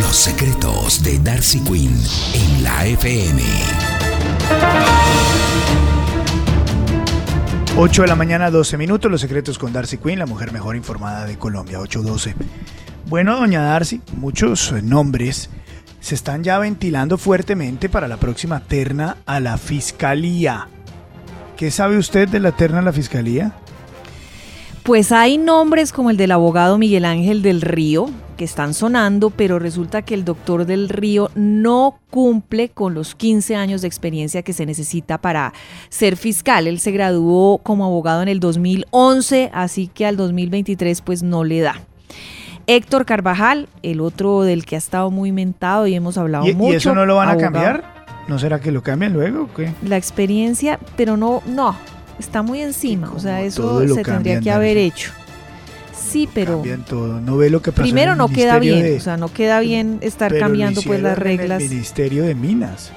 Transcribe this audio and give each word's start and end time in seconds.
Los 0.00 0.16
secretos 0.16 1.04
de 1.04 1.20
Darcy 1.20 1.60
Quinn 1.60 1.96
en 2.34 2.64
la 2.64 2.84
FM. 2.84 3.40
8 7.76 8.02
de 8.02 8.08
la 8.08 8.16
mañana, 8.16 8.50
12 8.50 8.76
minutos. 8.76 9.08
Los 9.08 9.20
secretos 9.20 9.56
con 9.56 9.72
Darcy 9.72 9.98
Quinn, 9.98 10.18
la 10.18 10.26
mujer 10.26 10.52
mejor 10.52 10.74
informada 10.74 11.26
de 11.26 11.38
Colombia, 11.38 11.78
812. 11.78 12.34
Bueno, 13.06 13.36
doña 13.36 13.62
Darcy, 13.62 14.00
muchos 14.16 14.72
nombres 14.82 15.48
se 16.00 16.16
están 16.16 16.42
ya 16.42 16.58
ventilando 16.58 17.16
fuertemente 17.16 17.88
para 17.88 18.08
la 18.08 18.16
próxima 18.16 18.58
terna 18.58 19.18
a 19.26 19.38
la 19.38 19.58
fiscalía. 19.58 20.66
¿Qué 21.56 21.70
sabe 21.70 21.98
usted 21.98 22.28
de 22.28 22.40
la 22.40 22.50
terna 22.50 22.80
a 22.80 22.82
la 22.82 22.92
fiscalía? 22.92 23.54
Pues 24.82 25.12
hay 25.12 25.38
nombres 25.38 25.92
como 25.92 26.10
el 26.10 26.16
del 26.16 26.32
abogado 26.32 26.78
Miguel 26.78 27.04
Ángel 27.04 27.42
del 27.42 27.60
Río, 27.60 28.10
que 28.34 28.44
están 28.44 28.74
sonando, 28.74 29.30
pero 29.30 29.58
resulta 29.58 30.02
que 30.02 30.14
el 30.14 30.24
doctor 30.24 30.66
del 30.66 30.88
Río 30.88 31.30
no 31.34 31.98
cumple 32.10 32.68
con 32.68 32.94
los 32.94 33.14
15 33.14 33.56
años 33.56 33.82
de 33.82 33.88
experiencia 33.88 34.42
que 34.42 34.52
se 34.52 34.66
necesita 34.66 35.18
para 35.18 35.52
ser 35.88 36.16
fiscal. 36.16 36.66
Él 36.66 36.78
se 36.80 36.92
graduó 36.92 37.58
como 37.58 37.84
abogado 37.84 38.22
en 38.22 38.28
el 38.28 38.40
2011, 38.40 39.50
así 39.52 39.88
que 39.88 40.06
al 40.06 40.16
2023 40.16 41.00
pues 41.00 41.22
no 41.22 41.44
le 41.44 41.60
da. 41.60 41.80
Héctor 42.66 43.04
Carvajal, 43.04 43.68
el 43.82 44.00
otro 44.00 44.42
del 44.42 44.64
que 44.64 44.76
ha 44.76 44.78
estado 44.78 45.10
muy 45.10 45.32
mentado 45.32 45.86
y 45.86 45.94
hemos 45.94 46.16
hablado 46.16 46.46
mucho. 46.46 46.72
¿Y 46.72 46.76
eso 46.76 46.94
no 46.94 47.04
lo 47.04 47.16
van 47.16 47.28
a 47.28 47.36
cambiar? 47.36 48.04
¿No 48.28 48.38
será 48.38 48.60
que 48.60 48.72
lo 48.72 48.82
cambian 48.82 49.12
luego 49.12 49.42
o 49.42 49.54
qué? 49.54 49.72
La 49.82 49.96
experiencia, 49.96 50.78
pero 50.96 51.16
no, 51.16 51.42
no, 51.46 51.76
está 52.18 52.42
muy 52.42 52.62
encima, 52.62 53.12
o 53.12 53.18
sea, 53.18 53.42
eso 53.42 53.86
se 53.86 54.02
tendría 54.02 54.40
que 54.40 54.50
haber 54.50 54.76
hecho. 54.78 55.12
Sí, 56.14 56.28
pero 56.32 56.62
todo. 56.88 57.20
No 57.20 57.36
ve 57.36 57.50
lo 57.50 57.60
que 57.60 57.72
primero 57.72 58.14
no 58.14 58.28
queda 58.28 58.60
bien, 58.60 58.96
o 58.96 59.00
sea, 59.00 59.16
no 59.16 59.32
queda 59.32 59.58
bien 59.58 59.98
estar 60.00 60.32
cambiando 60.38 60.80
pues 60.82 61.02
las 61.02 61.18
reglas. 61.18 61.60
el 61.60 61.68
Ministerio 61.68 62.22
de 62.22 62.36
Minas. 62.36 62.92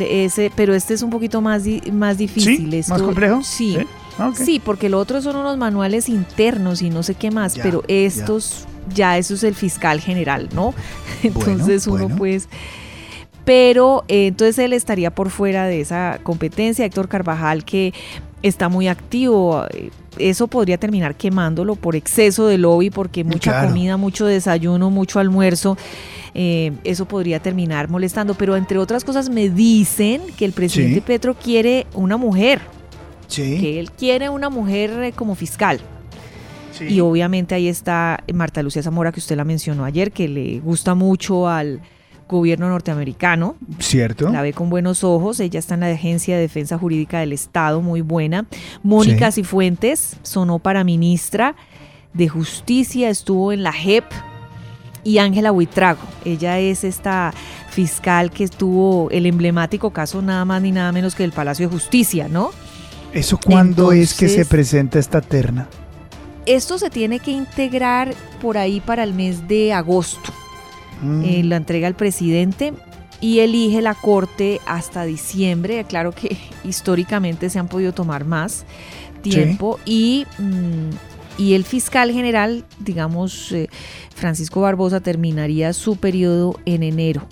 Ese, 0.00 0.50
pero 0.56 0.74
este 0.74 0.94
es 0.94 1.02
un 1.02 1.10
poquito 1.10 1.40
más 1.40 1.62
más 1.92 2.18
difícil. 2.18 2.68
¿Sí? 2.82 2.90
¿Más 2.90 3.00
complejo? 3.00 3.42
Sí. 3.44 3.78
Ah, 4.18 4.32
sí, 4.34 4.60
porque 4.62 4.88
lo 4.88 4.98
otro 4.98 5.22
son 5.22 5.36
unos 5.36 5.56
manuales 5.56 6.08
internos 6.08 6.82
y 6.82 6.90
no 6.90 7.04
sé 7.04 7.14
qué 7.14 7.30
más, 7.30 7.56
pero 7.62 7.84
estos 7.86 8.66
ya. 8.92 9.16
eso 9.16 9.34
es 9.34 9.44
el 9.44 9.54
fiscal 9.54 10.00
general, 10.00 10.48
¿no? 10.52 10.74
Entonces 11.22 11.86
uno 11.86 12.08
pues 12.08 12.48
pero 13.44 14.04
eh, 14.08 14.26
entonces 14.26 14.58
él 14.58 14.72
estaría 14.72 15.10
por 15.10 15.30
fuera 15.30 15.66
de 15.66 15.80
esa 15.80 16.18
competencia. 16.24 16.84
Héctor 16.84 17.08
Carvajal, 17.08 17.64
que 17.64 17.94
está 18.42 18.68
muy 18.68 18.88
activo, 18.88 19.64
eh, 19.70 19.90
eso 20.18 20.48
podría 20.48 20.78
terminar 20.78 21.14
quemándolo 21.14 21.76
por 21.76 21.96
exceso 21.96 22.46
de 22.46 22.58
lobby, 22.58 22.90
porque 22.90 23.24
mucha 23.24 23.66
comida, 23.66 23.96
mucho 23.96 24.26
desayuno, 24.26 24.90
mucho 24.90 25.18
almuerzo. 25.18 25.76
Eh, 26.34 26.72
eso 26.84 27.06
podría 27.06 27.40
terminar 27.40 27.88
molestando, 27.88 28.34
pero 28.34 28.56
entre 28.56 28.78
otras 28.78 29.04
cosas 29.04 29.30
me 29.30 29.48
dicen 29.48 30.22
que 30.36 30.44
el 30.44 30.52
presidente 30.52 31.00
Petro 31.00 31.34
quiere 31.34 31.86
una 31.94 32.16
mujer, 32.16 32.60
sí. 33.26 33.58
que 33.60 33.80
él 33.80 33.90
quiere 33.90 34.28
una 34.28 34.50
mujer 34.50 35.12
como 35.14 35.34
fiscal. 35.34 35.80
Y 36.80 37.00
obviamente 37.00 37.56
ahí 37.56 37.66
está 37.66 38.22
Marta 38.32 38.62
Lucía 38.62 38.82
Zamora, 38.82 39.10
que 39.10 39.18
usted 39.18 39.36
la 39.36 39.44
mencionó 39.44 39.84
ayer, 39.84 40.12
que 40.12 40.28
le 40.28 40.60
gusta 40.60 40.94
mucho 40.94 41.48
al, 41.48 41.80
gobierno 42.28 42.68
norteamericano. 42.68 43.56
Cierto. 43.78 44.30
La 44.30 44.42
ve 44.42 44.52
con 44.52 44.70
buenos 44.70 45.02
ojos. 45.02 45.40
Ella 45.40 45.58
está 45.58 45.74
en 45.74 45.80
la 45.80 45.90
Agencia 45.90 46.36
de 46.36 46.42
Defensa 46.42 46.78
Jurídica 46.78 47.20
del 47.20 47.32
Estado, 47.32 47.80
muy 47.80 48.02
buena. 48.02 48.46
Mónica 48.82 49.32
Cifuentes 49.32 50.16
sonó 50.22 50.58
para 50.58 50.84
ministra 50.84 51.56
de 52.12 52.28
Justicia, 52.28 53.08
estuvo 53.08 53.52
en 53.52 53.62
la 53.62 53.72
JEP. 53.72 54.04
Y 55.04 55.18
Ángela 55.18 55.52
Huitrago, 55.52 56.00
ella 56.24 56.58
es 56.58 56.84
esta 56.84 57.32
fiscal 57.70 58.30
que 58.30 58.44
estuvo 58.44 59.08
el 59.10 59.24
emblemático 59.26 59.90
caso 59.90 60.20
nada 60.20 60.44
más 60.44 60.60
ni 60.60 60.72
nada 60.72 60.92
menos 60.92 61.14
que 61.14 61.22
del 61.22 61.32
Palacio 61.32 61.68
de 61.68 61.72
Justicia, 61.72 62.28
¿no? 62.28 62.50
¿Eso 63.14 63.38
cuándo 63.38 63.92
es 63.92 64.12
que 64.12 64.28
se 64.28 64.44
presenta 64.44 64.98
esta 64.98 65.20
terna? 65.20 65.68
Esto 66.44 66.78
se 66.78 66.90
tiene 66.90 67.20
que 67.20 67.30
integrar 67.30 68.14
por 68.42 68.58
ahí 68.58 68.80
para 68.80 69.02
el 69.02 69.14
mes 69.14 69.48
de 69.48 69.72
agosto. 69.72 70.32
Eh, 71.02 71.42
mm. 71.42 71.48
la 71.48 71.56
entrega 71.56 71.86
al 71.86 71.94
presidente 71.94 72.72
y 73.20 73.40
elige 73.40 73.82
la 73.82 73.94
corte 73.94 74.60
hasta 74.66 75.04
diciembre. 75.04 75.84
Claro 75.84 76.12
que 76.12 76.36
históricamente 76.64 77.50
se 77.50 77.58
han 77.58 77.68
podido 77.68 77.92
tomar 77.92 78.24
más 78.24 78.64
tiempo 79.22 79.78
y, 79.84 80.26
mm, 80.38 80.90
y 81.38 81.54
el 81.54 81.64
fiscal 81.64 82.12
general, 82.12 82.64
digamos, 82.78 83.52
eh, 83.52 83.68
Francisco 84.14 84.60
Barbosa, 84.60 85.00
terminaría 85.00 85.72
su 85.72 85.96
periodo 85.96 86.58
en 86.64 86.82
enero 86.82 87.22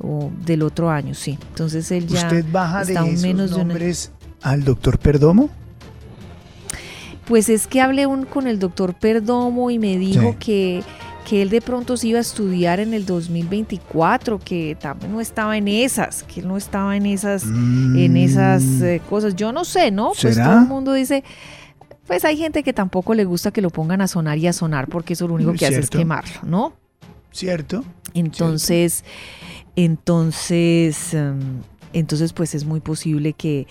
o 0.00 0.30
del 0.44 0.62
otro 0.62 0.90
año, 0.90 1.14
sí. 1.14 1.38
Entonces 1.50 1.90
él 1.90 2.06
ya 2.06 2.24
¿Usted 2.24 2.44
baja 2.50 2.84
de 2.84 2.92
esos 2.92 3.20
menos 3.20 3.50
nombres 3.50 4.12
al 4.42 4.64
doctor 4.64 4.98
Perdomo? 4.98 5.50
Pues 7.26 7.50
es 7.50 7.66
que 7.66 7.80
hablé 7.82 8.06
un, 8.06 8.24
con 8.24 8.46
el 8.46 8.58
doctor 8.58 8.94
Perdomo 8.94 9.70
y 9.70 9.78
me 9.78 9.98
dijo 9.98 10.36
que 10.38 10.82
que 11.28 11.42
él 11.42 11.50
de 11.50 11.60
pronto 11.60 11.98
se 11.98 12.08
iba 12.08 12.18
a 12.18 12.22
estudiar 12.22 12.80
en 12.80 12.94
el 12.94 13.04
2024, 13.04 14.38
que 14.38 14.78
también 14.80 15.12
no 15.12 15.20
estaba 15.20 15.58
en 15.58 15.68
esas, 15.68 16.22
que 16.22 16.40
él 16.40 16.48
no 16.48 16.56
estaba 16.56 16.96
en 16.96 17.04
esas, 17.04 17.44
en 17.44 18.16
esas 18.16 18.62
mm. 18.62 18.84
eh, 18.84 19.00
cosas. 19.10 19.36
Yo 19.36 19.52
no 19.52 19.66
sé, 19.66 19.90
¿no? 19.90 20.12
Pues 20.20 20.36
todo 20.36 20.60
el 20.60 20.66
mundo 20.66 20.94
dice, 20.94 21.22
pues 22.06 22.24
hay 22.24 22.38
gente 22.38 22.62
que 22.62 22.72
tampoco 22.72 23.12
le 23.12 23.26
gusta 23.26 23.50
que 23.50 23.60
lo 23.60 23.68
pongan 23.68 24.00
a 24.00 24.08
sonar 24.08 24.38
y 24.38 24.46
a 24.46 24.54
sonar, 24.54 24.88
porque 24.88 25.12
eso 25.12 25.28
lo 25.28 25.34
único 25.34 25.52
que 25.52 25.66
hace 25.66 25.80
es 25.80 25.90
quemarlo, 25.90 26.40
¿no? 26.44 26.72
Cierto. 27.30 27.84
Entonces, 28.14 29.04
entonces, 29.76 31.12
em, 31.12 31.60
entonces, 31.92 32.32
pues 32.32 32.54
es 32.54 32.64
muy 32.64 32.80
posible 32.80 33.34
que 33.34 33.66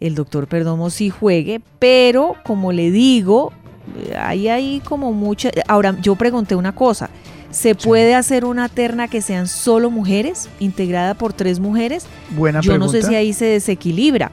el 0.00 0.14
doctor 0.14 0.46
Perdomo 0.46 0.88
sí 0.88 1.10
juegue, 1.10 1.60
pero 1.78 2.36
como 2.42 2.72
le 2.72 2.90
digo, 2.90 3.52
ahí 4.18 4.48
hay 4.48 4.80
como 4.80 5.12
mucha... 5.12 5.50
Ahora, 5.68 5.96
yo 6.00 6.16
pregunté 6.16 6.54
una 6.54 6.72
cosa. 6.72 7.10
¿Se 7.50 7.74
puede 7.74 8.14
hacer 8.14 8.46
una 8.46 8.70
terna 8.70 9.08
que 9.08 9.20
sean 9.20 9.46
solo 9.46 9.90
mujeres, 9.90 10.48
integrada 10.58 11.12
por 11.14 11.34
tres 11.34 11.60
mujeres? 11.60 12.06
Buena 12.30 12.60
Yo 12.62 12.78
no 12.78 12.88
sé 12.88 13.02
si 13.02 13.14
ahí 13.14 13.34
se 13.34 13.44
desequilibra. 13.44 14.32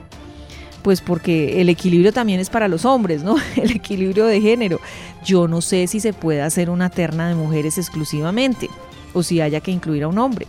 Pues 0.84 1.02
porque 1.02 1.60
el 1.60 1.68
equilibrio 1.68 2.14
también 2.14 2.40
es 2.40 2.50
para 2.50 2.70
los 2.70 2.86
hombres, 2.86 3.22
¿no? 3.22 3.36
El 3.58 3.72
equilibrio 3.72 4.26
de 4.26 4.40
género. 4.40 4.80
Yo 5.26 5.50
no 5.50 5.60
sé 5.60 5.88
si 5.88 6.00
se 6.00 6.14
puede 6.14 6.42
hacer 6.42 6.70
una 6.70 6.90
terna 6.90 7.28
de 7.28 7.36
mujeres 7.36 7.78
exclusivamente 7.78 8.70
o 9.14 9.22
si 9.22 9.42
haya 9.42 9.60
que 9.60 9.72
incluir 9.72 10.04
a 10.04 10.08
un 10.08 10.18
hombre. 10.18 10.48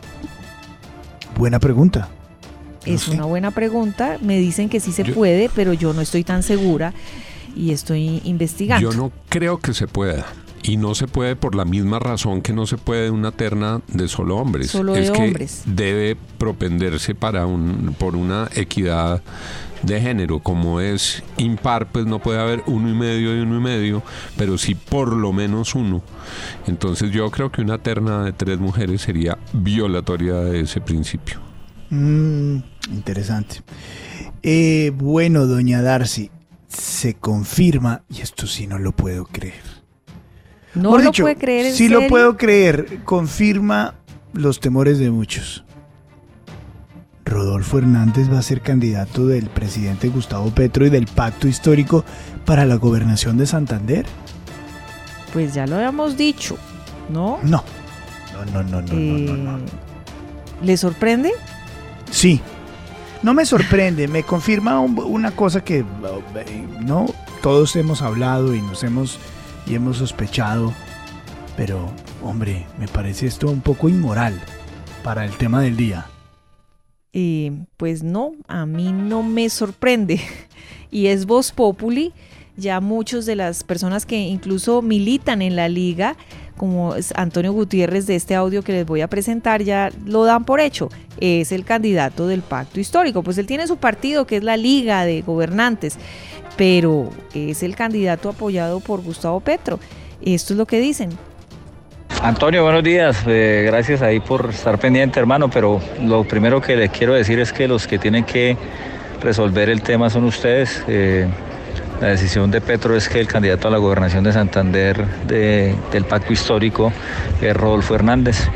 Buena 1.37 1.58
pregunta. 1.58 2.08
es 2.87 3.08
una 3.08 3.25
buena 3.25 3.50
pregunta. 3.50 4.19
Me 4.20 4.38
dicen 4.38 4.69
que 4.69 4.79
sí 4.79 4.93
se 4.93 5.05
puede, 5.05 5.50
pero 5.53 5.73
yo 5.73 5.93
no 5.93 6.00
estoy 6.00 6.23
tan 6.23 6.44
segura 6.44 6.94
y 7.56 7.73
estoy 7.73 8.20
investigando. 8.25 8.91
Yo 8.91 8.97
no 8.97 9.12
creo 9.29 9.58
que 9.58 9.75
se 9.75 9.87
pueda. 9.87 10.26
y 10.62 10.76
no 10.76 10.94
se 10.94 11.06
puede 11.06 11.37
por 11.37 11.55
la 11.55 11.64
misma 11.64 11.99
razón 11.99 12.43
que 12.43 12.52
no 12.52 12.67
se 12.67 12.76
puede 12.76 13.11
una 13.11 13.32
terna 13.32 13.81
de 13.88 14.08
solo 14.08 14.37
hombres. 14.37 14.70
Solo 14.70 14.94
es 14.94 15.11
que 15.11 15.23
hombres. 15.23 15.62
debe 15.64 16.17
propenderse 16.37 17.14
para 17.14 17.47
un, 17.47 17.94
por 17.99 18.14
una 18.14 18.49
equidad 18.55 19.23
de 19.82 20.00
género. 20.00 20.41
Como 20.41 20.81
es 20.81 21.23
impar, 21.38 21.91
pues 21.91 22.05
no 22.05 22.19
puede 22.19 22.41
haber 22.41 22.62
uno 22.67 22.91
y 22.91 22.94
medio 22.94 23.35
y 23.37 23.41
uno 23.41 23.56
y 23.56 23.61
medio, 23.61 24.03
pero 24.37 24.58
sí 24.58 24.75
por 24.75 25.14
lo 25.14 25.32
menos 25.32 25.75
uno. 25.75 26.03
Entonces 26.67 27.11
yo 27.11 27.31
creo 27.31 27.50
que 27.50 27.62
una 27.62 27.79
terna 27.79 28.25
de 28.25 28.32
tres 28.32 28.58
mujeres 28.58 29.00
sería 29.00 29.38
violatoria 29.55 30.35
de 30.35 30.61
ese 30.61 30.82
principio. 30.82 31.41
Mm, 31.88 32.56
interesante. 32.93 33.62
Eh, 34.43 34.93
bueno, 34.94 35.46
doña 35.46 35.82
Darcy, 35.82 36.31
se 36.70 37.14
confirma, 37.14 38.02
y 38.08 38.20
esto 38.20 38.46
sí 38.46 38.67
no 38.67 38.78
lo 38.78 38.93
puedo 38.93 39.26
creer. 39.26 39.62
No 40.75 40.99
lo 40.99 41.12
puede 41.12 41.37
creer. 41.37 41.67
¿en 41.67 41.75
sí 41.75 41.88
lo 41.88 42.06
puedo 42.06 42.37
creer. 42.37 43.00
Confirma 43.05 43.94
los 44.32 44.61
temores 44.61 44.99
de 44.99 45.11
muchos. 45.11 45.64
Rodolfo 47.25 47.78
Hernández 47.78 48.32
va 48.32 48.38
a 48.38 48.43
ser 48.43 48.61
candidato 48.61 49.26
del 49.26 49.49
presidente 49.49 50.08
Gustavo 50.08 50.50
Petro 50.50 50.87
y 50.87 50.90
del 50.90 51.06
pacto 51.06 51.49
histórico 51.49 52.05
para 52.44 52.64
la 52.64 52.76
gobernación 52.76 53.37
de 53.37 53.46
Santander. 53.46 54.06
Pues 55.32 55.55
ya 55.55 55.67
lo 55.67 55.76
habíamos 55.76 56.17
dicho, 56.17 56.56
¿no? 57.08 57.38
No. 57.43 57.62
No, 58.32 58.44
no, 58.44 58.62
no, 58.62 58.82
no, 58.82 58.94
no, 58.94 59.37
no, 59.37 59.58
Eh, 59.58 59.69
¿Le 60.62 60.76
sorprende? 60.76 61.32
Sí. 62.11 62.40
No 63.22 63.34
me 63.34 63.44
sorprende, 63.44 64.08
me 64.08 64.22
confirma 64.22 64.81
un- 64.81 64.99
una 64.99 65.31
cosa 65.32 65.62
que 65.62 65.84
no 66.81 67.06
todos 67.43 67.76
hemos 67.76 68.00
hablado 68.02 68.55
y 68.55 68.62
nos 68.62 68.82
hemos 68.82 69.19
y 69.67 69.75
hemos 69.75 69.99
sospechado, 69.99 70.72
pero 71.56 71.90
hombre, 72.22 72.67
me 72.78 72.88
parece 72.88 73.26
esto 73.26 73.49
un 73.50 73.61
poco 73.61 73.88
inmoral 73.88 74.40
para 75.05 75.25
el 75.26 75.32
tema 75.37 75.61
del 75.61 75.76
día. 75.76 76.06
Pues 77.76 78.02
no, 78.02 78.32
a 78.49 78.67
mí 78.67 78.93
no 78.93 79.22
me 79.22 79.49
sorprende. 79.50 80.20
Y 80.93 81.06
es 81.06 81.25
Voz 81.26 81.52
Populi. 81.52 82.12
Ya 82.56 82.81
muchos 82.81 83.25
de 83.25 83.37
las 83.37 83.62
personas 83.62 84.06
que 84.06 84.19
incluso 84.19 84.82
militan 84.82 85.40
en 85.40 85.55
la 85.55 85.69
liga, 85.69 86.17
como 86.61 86.95
Antonio 87.15 87.55
Gutiérrez 87.55 88.07
de 88.07 88.17
este 88.17 88.35
audio 88.35 88.62
que 88.62 88.73
les 88.73 88.85
voy 88.85 89.01
a 89.01 89.09
presentar, 89.09 89.62
ya 89.62 89.89
lo 90.05 90.27
dan 90.27 90.45
por 90.45 90.61
hecho. 90.61 90.91
Es 91.19 91.53
el 91.53 91.65
candidato 91.65 92.27
del 92.27 92.43
pacto 92.43 92.79
histórico. 92.79 93.23
Pues 93.23 93.39
él 93.39 93.47
tiene 93.47 93.67
su 93.67 93.79
partido, 93.79 94.27
que 94.27 94.37
es 94.37 94.45
la 94.45 94.59
Liga 94.59 95.07
de 95.07 95.23
Gobernantes, 95.23 95.97
pero 96.59 97.09
es 97.33 97.62
el 97.62 97.77
candidato 97.77 98.29
apoyado 98.29 98.81
por 98.81 99.01
Gustavo 99.01 99.41
Petro. 99.41 99.81
Esto 100.21 100.53
es 100.53 100.59
lo 100.59 100.67
que 100.67 100.81
dicen. 100.81 101.09
Antonio, 102.23 102.63
buenos 102.63 102.85
días. 102.85 103.17
Eh, 103.27 103.63
gracias 103.65 104.03
ahí 104.03 104.21
por 104.21 104.51
estar 104.51 104.79
pendiente, 104.79 105.19
hermano. 105.19 105.49
Pero 105.49 105.81
lo 106.05 106.25
primero 106.25 106.61
que 106.61 106.77
les 106.77 106.91
quiero 106.91 107.15
decir 107.15 107.41
es 107.41 107.55
que 107.55 107.69
los 107.69 107.87
que 107.87 107.99
tienen 107.99 108.25
que 108.25 108.59
resolver 109.23 109.71
el 109.71 109.81
tema 109.81 110.11
son 110.11 110.25
ustedes. 110.25 110.85
Eh, 110.89 111.27
la 112.00 112.08
decisión 112.08 112.50
de 112.50 112.61
Petro 112.61 112.97
es 112.97 113.08
que 113.08 113.20
el 113.20 113.26
candidato 113.26 113.69
a 113.69 113.70
la 113.70 113.79
gobernación 113.79 114.25
de 114.25 114.32
Santander 114.32 115.05
de- 115.26 115.75
del 115.93 116.05
pacto 116.05 116.32
histórico 116.32 116.93
es 117.41 117.55
Rodolfo 117.56 117.94
Hernández. 117.94 118.49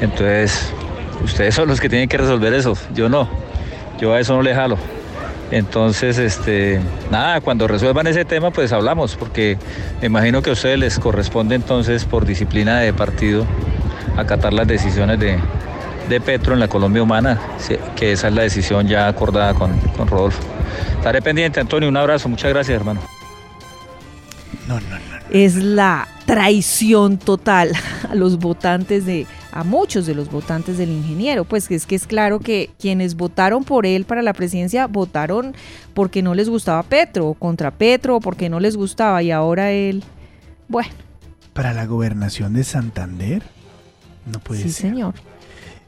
Entonces, 0.00 0.72
ustedes 1.22 1.54
son 1.54 1.68
los 1.68 1.80
que 1.80 1.88
tienen 1.88 2.08
que 2.08 2.18
resolver 2.18 2.52
eso. 2.52 2.76
Yo 2.94 3.08
no. 3.08 3.28
Yo 4.00 4.12
a 4.14 4.20
eso 4.20 4.34
no 4.34 4.42
le 4.42 4.54
jalo. 4.54 4.76
Entonces, 5.52 6.18
este, 6.18 6.80
nada, 7.10 7.40
cuando 7.40 7.66
resuelvan 7.68 8.06
ese 8.06 8.24
tema, 8.24 8.50
pues 8.50 8.72
hablamos, 8.72 9.16
porque 9.16 9.56
me 10.00 10.06
imagino 10.06 10.42
que 10.42 10.50
a 10.50 10.52
ustedes 10.52 10.78
les 10.78 10.98
corresponde 10.98 11.56
entonces, 11.56 12.04
por 12.04 12.24
disciplina 12.24 12.78
de 12.80 12.92
partido, 12.92 13.44
acatar 14.16 14.52
las 14.52 14.66
decisiones 14.68 15.18
de, 15.18 15.38
de 16.10 16.20
Petro 16.20 16.52
en 16.52 16.60
la 16.60 16.68
Colombia 16.68 17.02
Humana, 17.02 17.40
sí, 17.58 17.76
que 17.96 18.12
esa 18.12 18.28
es 18.28 18.34
la 18.34 18.42
decisión 18.42 18.88
ya 18.88 19.08
acordada 19.08 19.54
con, 19.54 19.78
con 19.96 20.08
Rodolfo. 20.08 20.42
Estaré 20.96 21.22
pendiente, 21.22 21.60
Antonio, 21.60 21.88
un 21.88 21.96
abrazo, 21.96 22.28
muchas 22.28 22.50
gracias, 22.50 22.76
hermano. 22.76 23.00
No, 24.66 24.80
no, 24.80 24.88
no. 24.90 24.96
es 25.30 25.56
la 25.56 26.08
traición 26.26 27.18
total 27.18 27.72
a 28.10 28.14
los 28.14 28.38
votantes 28.38 29.06
de 29.06 29.26
a 29.52 29.64
muchos 29.64 30.06
de 30.06 30.14
los 30.14 30.30
votantes 30.30 30.78
del 30.78 30.90
ingeniero, 30.90 31.44
pues 31.44 31.66
que 31.66 31.74
es 31.74 31.86
que 31.86 31.96
es 31.96 32.06
claro 32.06 32.38
que 32.38 32.70
quienes 32.78 33.16
votaron 33.16 33.64
por 33.64 33.84
él 33.86 34.04
para 34.04 34.22
la 34.22 34.32
presidencia 34.32 34.86
votaron 34.86 35.54
porque 35.94 36.22
no 36.22 36.34
les 36.34 36.48
gustaba 36.48 36.82
Petro 36.84 37.26
o 37.26 37.34
contra 37.34 37.72
Petro 37.72 38.16
o 38.16 38.20
porque 38.20 38.48
no 38.48 38.60
les 38.60 38.76
gustaba 38.76 39.22
y 39.24 39.32
ahora 39.32 39.72
él 39.72 40.04
bueno, 40.68 40.90
Para 41.52 41.72
la 41.72 41.84
gobernación 41.86 42.54
de 42.54 42.62
Santander. 42.62 43.42
No 44.24 44.38
puede 44.38 44.62
sí, 44.62 44.70
ser. 44.70 44.90
señor. 44.90 45.14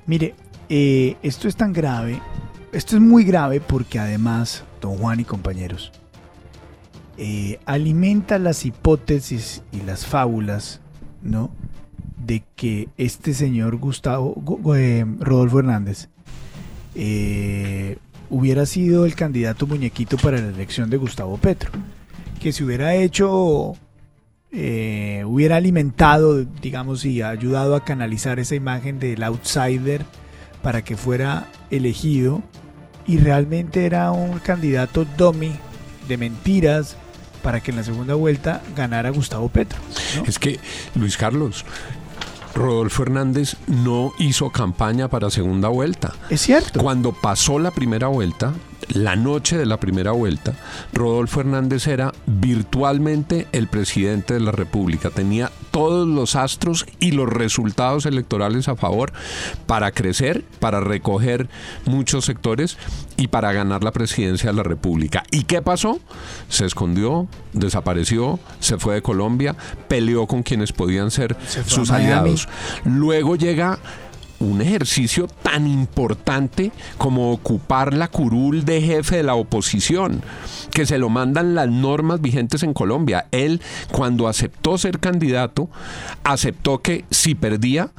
Mire, 0.06 0.34
eh, 0.68 1.16
esto 1.22 1.48
es 1.48 1.56
tan 1.56 1.72
grave, 1.72 2.20
esto 2.72 2.96
es 2.96 3.02
muy 3.02 3.24
grave 3.24 3.60
porque 3.60 3.98
además, 3.98 4.64
don 4.80 4.96
Juan 4.98 5.20
y 5.20 5.24
compañeros, 5.24 5.92
eh, 7.18 7.60
alimenta 7.66 8.38
las 8.38 8.64
hipótesis 8.64 9.62
y 9.70 9.82
las 9.82 10.06
fábulas, 10.06 10.80
¿no? 11.22 11.50
De 12.24 12.42
que 12.56 12.88
este 12.96 13.34
señor 13.34 13.76
Gustavo, 13.76 14.34
Gu- 14.36 14.60
Gu- 14.62 14.76
eh, 14.76 15.06
Rodolfo 15.20 15.58
Hernández, 15.60 16.08
hubiera 18.30 18.66
sido 18.66 19.04
el 19.06 19.14
candidato 19.14 19.66
muñequito 19.66 20.16
para 20.16 20.38
la 20.40 20.48
elección 20.48 20.88
de 20.90 20.96
Gustavo 20.96 21.36
Petro. 21.36 21.70
Que 22.40 22.52
se 22.52 22.64
hubiera 22.64 22.94
hecho 22.94 23.74
eh, 24.52 25.24
hubiera 25.26 25.56
alimentado, 25.56 26.44
digamos, 26.44 27.04
y 27.04 27.22
ayudado 27.22 27.74
a 27.74 27.84
canalizar 27.84 28.38
esa 28.38 28.54
imagen 28.54 28.98
del 28.98 29.22
outsider 29.22 30.04
para 30.62 30.84
que 30.84 30.96
fuera 30.96 31.48
elegido 31.70 32.42
y 33.06 33.18
realmente 33.18 33.86
era 33.86 34.12
un 34.12 34.38
candidato 34.38 35.04
dummy 35.16 35.52
de 36.06 36.16
mentiras 36.16 36.96
para 37.42 37.60
que 37.60 37.70
en 37.70 37.78
la 37.78 37.82
segunda 37.82 38.14
vuelta 38.14 38.62
ganara 38.76 39.10
Gustavo 39.10 39.48
Petro. 39.48 39.78
¿no? 40.16 40.24
Es 40.24 40.38
que, 40.38 40.60
Luis 40.94 41.16
Carlos, 41.16 41.64
Rodolfo 42.54 43.02
Hernández 43.02 43.56
no 43.66 44.12
hizo 44.18 44.50
campaña 44.50 45.08
para 45.08 45.30
segunda 45.30 45.68
vuelta. 45.68 46.12
Es 46.30 46.42
cierto. 46.42 46.80
Cuando 46.80 47.12
pasó 47.12 47.58
la 47.58 47.70
primera 47.70 48.08
vuelta, 48.08 48.52
la 48.94 49.16
noche 49.16 49.56
de 49.56 49.66
la 49.66 49.78
primera 49.78 50.12
vuelta, 50.12 50.54
Rodolfo 50.92 51.40
Hernández 51.40 51.86
era 51.86 52.12
virtualmente 52.26 53.46
el 53.52 53.66
presidente 53.68 54.34
de 54.34 54.40
la 54.40 54.52
República. 54.52 55.10
Tenía 55.10 55.50
todos 55.70 56.06
los 56.06 56.36
astros 56.36 56.86
y 57.00 57.12
los 57.12 57.28
resultados 57.28 58.06
electorales 58.06 58.68
a 58.68 58.76
favor 58.76 59.12
para 59.66 59.92
crecer, 59.92 60.44
para 60.60 60.80
recoger 60.80 61.48
muchos 61.86 62.24
sectores 62.24 62.76
y 63.16 63.28
para 63.28 63.52
ganar 63.52 63.82
la 63.82 63.92
presidencia 63.92 64.50
de 64.50 64.56
la 64.56 64.62
República. 64.62 65.22
¿Y 65.30 65.44
qué 65.44 65.62
pasó? 65.62 66.00
Se 66.48 66.66
escondió, 66.66 67.28
desapareció, 67.52 68.38
se 68.60 68.78
fue 68.78 68.94
de 68.94 69.02
Colombia, 69.02 69.56
peleó 69.88 70.26
con 70.26 70.42
quienes 70.42 70.72
podían 70.72 71.10
ser 71.10 71.36
Se 71.46 71.64
sus 71.64 71.90
aliados. 71.90 72.48
Luego 72.84 73.36
llega 73.36 73.78
un 74.42 74.60
ejercicio 74.60 75.28
tan 75.42 75.66
importante 75.66 76.72
como 76.98 77.32
ocupar 77.32 77.94
la 77.94 78.08
curul 78.08 78.64
de 78.64 78.80
jefe 78.82 79.16
de 79.16 79.22
la 79.22 79.34
oposición, 79.34 80.22
que 80.70 80.86
se 80.86 80.98
lo 80.98 81.08
mandan 81.08 81.54
las 81.54 81.68
normas 81.68 82.20
vigentes 82.20 82.62
en 82.62 82.74
Colombia. 82.74 83.26
Él, 83.30 83.60
cuando 83.90 84.28
aceptó 84.28 84.78
ser 84.78 84.98
candidato, 84.98 85.70
aceptó 86.24 86.78
que 86.78 87.04
si 87.10 87.34
perdía, 87.34 87.90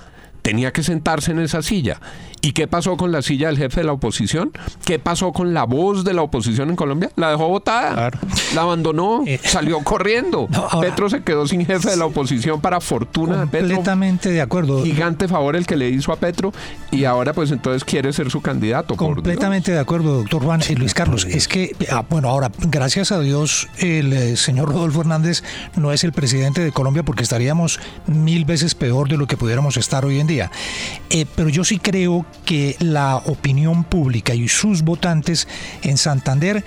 tenía 0.42 0.72
que 0.72 0.84
sentarse 0.84 1.32
en 1.32 1.40
esa 1.40 1.62
silla. 1.62 2.00
¿Y 2.46 2.52
qué 2.52 2.68
pasó 2.68 2.98
con 2.98 3.14
la 3.14 3.22
silla 3.22 3.48
del 3.48 3.58
jefe 3.58 3.80
de 3.80 3.86
la 3.86 3.94
oposición? 3.94 4.52
¿Qué 4.84 5.00
pasó 5.00 5.32
con 5.32 5.54
la 5.54 5.64
voz 5.64 6.04
de 6.04 6.14
la 6.14 6.24
oposición 6.24 6.70
en 6.70 6.76
Colombia? 6.76 7.10
La 7.16 7.30
dejó 7.30 7.48
votada. 7.48 7.94
Claro. 7.94 8.20
La 8.54 8.62
abandonó. 8.64 9.24
Eh, 9.34 9.40
salió 9.42 9.80
corriendo. 9.80 10.48
no, 10.50 10.68
ahora- 10.70 10.90
Petro 10.90 11.10
se 11.10 11.24
quedó 11.24 11.48
sin 11.48 11.66
jefe 11.66 11.90
de 11.92 11.96
la 11.96 12.06
oposición 12.06 12.60
para 12.60 12.82
fortuna 12.82 13.40
de 13.40 13.48
Petro 13.48 13.68
Completamente 13.70 14.30
de 14.30 14.42
acuerdo. 14.42 14.84
gigante 14.84 15.30
favor 15.30 15.56
el 15.56 15.66
que 15.66 15.78
le 15.78 15.90
hizo 15.90 16.12
a 16.12 16.18
Petro 16.18 16.52
y 16.92 17.06
ahora 17.06 17.32
pues 17.32 17.52
entonces 17.52 17.86
quiere 17.86 18.12
ser 18.12 18.30
su 18.30 18.42
candidato. 18.42 18.98
Completamente 18.98 19.72
de 19.72 19.80
acuerdo, 19.80 20.18
doctor 20.18 20.44
Juan 20.44 20.60
y 20.70 20.76
Luis 20.76 20.94
Carlos. 20.94 21.26
Es 21.26 21.48
que, 21.48 21.74
ah, 21.90 22.04
bueno, 22.10 22.28
ahora, 22.28 22.52
gracias 22.60 23.14
a 23.14 23.20
Dios, 23.22 23.70
el 23.78 24.12
eh, 24.12 24.36
señor 24.36 24.68
Rodolfo 24.70 25.00
Hernández 25.02 25.44
no 25.78 25.94
es 25.94 26.04
el 26.04 26.12
presidente 26.12 26.62
de 26.62 26.74
Colombia 26.74 27.04
porque 27.04 27.24
estaríamos 27.24 27.80
mil 28.08 28.44
veces 28.44 28.76
peor 28.76 29.08
de 29.08 29.16
lo 29.16 29.26
que 29.28 29.38
pudiéramos 29.38 29.78
estar 29.78 30.04
hoy 30.04 30.20
en 30.20 30.28
día. 30.28 30.52
Eh, 31.10 31.26
pero 31.36 31.48
yo 31.48 31.64
sí 31.64 31.80
creo 31.80 32.26
que 32.26 32.33
la 32.80 33.18
opinión 33.18 33.84
pública 33.84 34.34
y 34.36 34.48
sus 34.48 34.84
votantes 34.84 35.48
en 35.82 35.98
Santander 35.98 36.64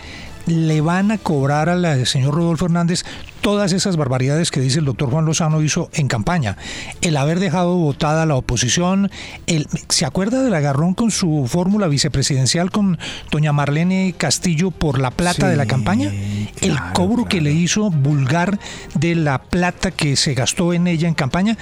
le 0.47 0.81
van 0.81 1.11
a 1.11 1.19
cobrar 1.19 1.69
al 1.69 1.85
eh, 1.85 2.07
señor 2.07 2.35
Rodolfo 2.35 2.67
Hernández 2.67 3.05
todas 3.41 3.73
esas 3.73 3.97
barbaridades 3.97 4.51
que 4.51 4.61
dice 4.61 4.79
el 4.79 4.85
doctor 4.85 5.11
Juan 5.11 5.25
Lozano 5.25 5.63
hizo 5.63 5.91
en 5.93 6.09
campaña. 6.09 6.57
El 7.01 7.17
haber 7.17 7.41
dejado 7.41 7.77
votada 7.77 8.23
a 8.23 8.27
la 8.27 8.37
oposición, 8.37 9.11
el, 9.47 9.67
¿se 9.89 10.05
acuerda 10.05 10.43
del 10.43 10.55
agarrón 10.55 10.95
con 10.95 11.11
su 11.11 11.47
fórmula 11.49 11.89
vicepresidencial 11.89 12.71
con 12.71 12.99
doña 13.31 13.53
Marlene 13.53 14.15
Castillo 14.17 14.71
por 14.71 14.99
la 14.99 15.11
plata 15.11 15.49
de 15.49 15.57
la 15.57 15.67
campaña? 15.67 16.13
el 16.61 16.77
cobro 16.93 17.27
que 17.27 17.41
le 17.41 17.53
hizo 17.53 17.91
vulgar 17.91 18.59
de 18.95 19.15
la 19.15 19.43
plata 19.43 19.91
que 19.91 20.17
se 20.17 20.35
gastó 20.35 20.73
en 20.73 20.87
ella 20.87 21.09
en 21.09 21.15
campaña, 21.15 21.57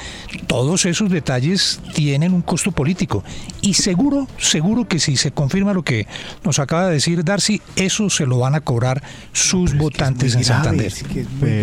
todos 0.47 0.87
esos 0.87 1.11
detalles 1.11 1.81
tienen 1.95 2.33
un 2.33 2.43
costo 2.43 2.73
político. 2.73 3.25
Y 3.61 3.75
seguro, 3.75 4.28
seguro 4.38 4.87
que 4.87 4.99
si 4.99 5.16
se 5.16 5.31
confirma 5.31 5.73
lo 5.73 5.83
que 5.83 6.07
nos 6.45 6.59
acaba 6.59 6.87
de 6.87 6.95
decir 6.95 7.25
Darcy, 7.25 7.61
eso 7.76 8.11
se 8.11 8.26
lo 8.26 8.38
van 8.38 8.54
a 8.54 8.61
cobrar 8.61 9.02
sus 9.33 9.76
votantes 9.76 10.35
en 10.35 10.45
Santander. 10.45 10.93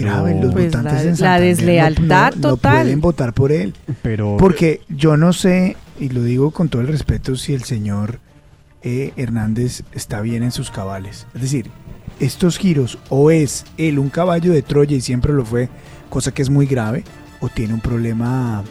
La, 0.02 1.40
deslealtad 1.40 2.34
total. 2.34 2.74
No 2.74 2.84
pueden 2.84 3.02
votar 3.02 3.34
por 3.34 3.52
él. 3.52 3.74
Pero, 4.02 4.38
Porque 4.38 4.82
yo 4.90 5.18
no 5.18 5.34
sé, 5.34 5.76
y 6.00 6.10
lo 6.10 6.24
digo 6.24 6.52
con 6.52 6.70
todo 6.70 6.82
el 6.82 6.88
respeto, 6.88 7.36
si 7.36 7.54
el 7.54 7.64
señor 7.64 8.20
eh, 8.84 9.14
Hernández 9.16 9.84
está 9.94 10.22
bien 10.22 10.44
en 10.44 10.52
sus 10.52 10.72
cabales. 10.72 11.28
Es 11.36 11.42
decir, 11.42 11.70
estos 12.20 12.58
giros 12.58 12.98
o 13.10 13.32
es 13.32 13.66
él 13.78 14.00
un 14.00 14.10
caballo 14.10 14.54
de 14.54 14.62
Troya 14.62 14.96
y 14.96 15.02
siempre 15.02 15.34
lo 15.34 15.46
fue, 15.46 15.70
cosa 16.10 16.32
que 16.32 16.42
es 16.42 16.50
muy 16.50 16.66
grave, 16.66 17.04
o 17.40 17.50
tiene 17.50 17.74
un 17.74 17.82
problema, 17.82 18.64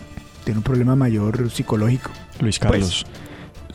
tiene 0.44 0.58
un 0.58 0.64
problema 0.64 0.96
mayor 0.96 1.50
psicológico. 1.50 2.10
Luis 2.40 2.58
Carlos. 2.58 3.04
Pues, 3.04 3.20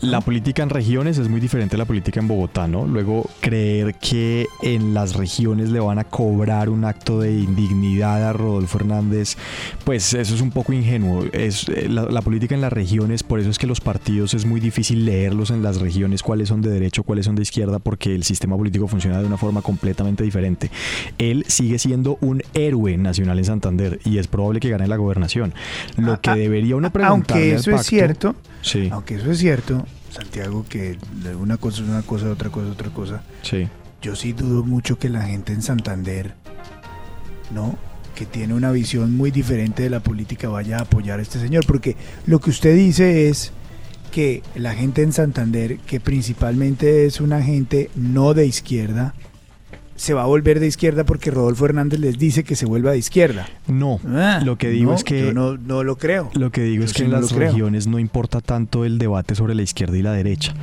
la 0.00 0.20
política 0.20 0.62
en 0.62 0.70
regiones 0.70 1.18
es 1.18 1.28
muy 1.28 1.40
diferente 1.40 1.76
a 1.76 1.78
la 1.78 1.84
política 1.84 2.20
en 2.20 2.28
Bogotá, 2.28 2.66
¿no? 2.66 2.86
Luego, 2.86 3.28
creer 3.40 3.94
que 3.94 4.46
en 4.62 4.94
las 4.94 5.14
regiones 5.14 5.70
le 5.70 5.80
van 5.80 5.98
a 5.98 6.04
cobrar 6.04 6.68
un 6.68 6.84
acto 6.84 7.20
de 7.20 7.32
indignidad 7.32 8.28
a 8.28 8.32
Rodolfo 8.32 8.78
Hernández, 8.78 9.36
pues 9.84 10.14
eso 10.14 10.34
es 10.34 10.40
un 10.40 10.50
poco 10.50 10.72
ingenuo. 10.72 11.24
Es, 11.32 11.68
eh, 11.68 11.88
la, 11.88 12.22
política 12.22 12.54
en 12.54 12.60
las 12.60 12.72
regiones, 12.72 13.22
por 13.22 13.40
eso 13.40 13.50
es 13.50 13.58
que 13.58 13.66
los 13.66 13.80
partidos 13.80 14.34
es 14.34 14.46
muy 14.46 14.60
difícil 14.60 15.04
leerlos 15.04 15.50
en 15.50 15.62
las 15.62 15.80
regiones, 15.80 16.22
cuáles 16.22 16.48
son 16.48 16.62
de 16.62 16.70
derecho, 16.70 17.02
cuáles 17.02 17.26
son 17.26 17.36
de 17.36 17.42
izquierda, 17.42 17.78
porque 17.78 18.14
el 18.14 18.24
sistema 18.24 18.56
político 18.56 18.88
funciona 18.88 19.20
de 19.20 19.26
una 19.26 19.36
forma 19.36 19.62
completamente 19.62 20.24
diferente. 20.24 20.70
Él 21.18 21.44
sigue 21.48 21.78
siendo 21.78 22.18
un 22.20 22.42
héroe 22.54 22.96
nacional 22.96 23.38
en 23.38 23.44
Santander 23.44 24.00
y 24.04 24.18
es 24.18 24.26
probable 24.26 24.60
que 24.60 24.70
gane 24.70 24.86
la 24.88 24.96
gobernación. 24.96 25.54
Lo 25.96 26.20
que 26.20 26.32
debería 26.32 26.76
uno 26.76 26.90
preguntarle 26.90 27.42
Aunque 27.42 27.54
eso 27.54 27.70
es 27.70 27.86
cierto, 27.86 28.34
sí. 28.66 28.88
aunque 28.92 29.14
eso 29.14 29.30
es 29.30 29.38
cierto, 29.38 29.86
Santiago, 30.10 30.64
que 30.68 30.98
una 31.38 31.56
cosa 31.56 31.82
es 31.82 31.88
una 31.88 32.02
cosa, 32.02 32.30
otra 32.30 32.50
cosa 32.50 32.66
es 32.66 32.72
otra 32.72 32.90
cosa. 32.90 33.22
Sí. 33.42 33.68
Yo 34.02 34.16
sí 34.16 34.32
dudo 34.32 34.64
mucho 34.64 34.98
que 34.98 35.08
la 35.08 35.22
gente 35.22 35.52
en 35.52 35.62
Santander, 35.62 36.34
¿no? 37.50 37.78
Que 38.14 38.26
tiene 38.26 38.54
una 38.54 38.70
visión 38.70 39.16
muy 39.16 39.30
diferente 39.30 39.82
de 39.82 39.90
la 39.90 40.00
política 40.00 40.48
vaya 40.48 40.78
a 40.78 40.82
apoyar 40.82 41.18
a 41.18 41.22
este 41.22 41.38
señor. 41.38 41.64
Porque 41.66 41.96
lo 42.26 42.40
que 42.40 42.50
usted 42.50 42.74
dice 42.74 43.28
es 43.28 43.52
que 44.10 44.42
la 44.54 44.74
gente 44.74 45.02
en 45.02 45.12
Santander, 45.12 45.78
que 45.78 46.00
principalmente 46.00 47.06
es 47.06 47.20
una 47.20 47.42
gente 47.42 47.90
no 47.94 48.32
de 48.32 48.46
izquierda, 48.46 49.14
se 49.96 50.14
va 50.14 50.22
a 50.22 50.26
volver 50.26 50.60
de 50.60 50.66
izquierda 50.66 51.04
porque 51.04 51.30
Rodolfo 51.30 51.64
Hernández 51.64 52.00
les 52.00 52.18
dice 52.18 52.44
que 52.44 52.54
se 52.54 52.66
vuelva 52.66 52.92
de 52.92 52.98
izquierda. 52.98 53.46
No, 53.66 54.00
ah, 54.06 54.40
lo 54.44 54.56
que 54.56 54.68
digo 54.68 54.94
es 54.94 55.04
que... 55.04 55.26
Yo 55.26 55.32
no, 55.32 55.56
no, 55.56 55.82
lo 55.82 55.96
creo. 55.96 56.30
Lo 56.34 56.50
que 56.50 56.62
digo 56.62 56.84
es 56.84 56.92
que 56.92 57.04
en 57.04 57.12
las 57.12 57.32
regiones 57.32 57.86
no 57.86 57.98
importa 57.98 58.40
tanto 58.40 58.84
el 58.84 58.98
debate 58.98 59.34
sobre 59.34 59.54
la 59.54 59.62
izquierda 59.62 59.96
y 59.96 60.02
la 60.02 60.12
derecha. 60.12 60.54